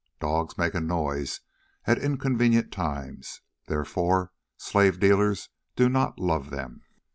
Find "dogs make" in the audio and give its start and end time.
0.19-0.73